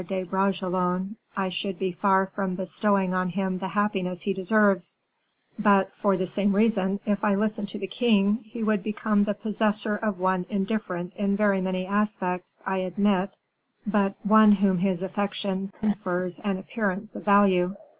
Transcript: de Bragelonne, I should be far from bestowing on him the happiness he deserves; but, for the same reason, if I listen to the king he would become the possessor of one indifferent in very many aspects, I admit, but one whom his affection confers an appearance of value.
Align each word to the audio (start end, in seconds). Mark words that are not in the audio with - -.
de 0.07 0.23
Bragelonne, 0.23 1.13
I 1.37 1.49
should 1.49 1.77
be 1.77 1.91
far 1.91 2.25
from 2.25 2.55
bestowing 2.55 3.13
on 3.13 3.29
him 3.29 3.59
the 3.59 3.67
happiness 3.67 4.23
he 4.23 4.33
deserves; 4.33 4.97
but, 5.59 5.91
for 5.95 6.17
the 6.17 6.25
same 6.25 6.55
reason, 6.55 6.99
if 7.05 7.23
I 7.23 7.35
listen 7.35 7.67
to 7.67 7.77
the 7.77 7.85
king 7.85 8.39
he 8.47 8.63
would 8.63 8.81
become 8.81 9.25
the 9.25 9.35
possessor 9.35 9.95
of 9.95 10.17
one 10.19 10.47
indifferent 10.49 11.13
in 11.17 11.37
very 11.37 11.61
many 11.61 11.85
aspects, 11.85 12.63
I 12.65 12.77
admit, 12.77 13.37
but 13.85 14.15
one 14.23 14.53
whom 14.53 14.79
his 14.79 15.03
affection 15.03 15.71
confers 15.79 16.39
an 16.39 16.57
appearance 16.57 17.15
of 17.15 17.23
value. 17.23 17.75